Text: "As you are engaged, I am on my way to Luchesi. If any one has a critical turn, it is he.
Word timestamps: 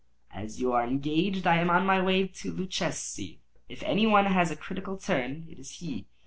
"As 0.33 0.59
you 0.59 0.73
are 0.73 0.83
engaged, 0.83 1.45
I 1.45 1.57
am 1.59 1.69
on 1.69 1.85
my 1.85 2.01
way 2.01 2.27
to 2.27 2.51
Luchesi. 2.51 3.37
If 3.69 3.83
any 3.83 4.07
one 4.07 4.25
has 4.25 4.49
a 4.49 4.55
critical 4.55 4.97
turn, 4.97 5.45
it 5.47 5.59
is 5.59 5.73
he. 5.77 6.07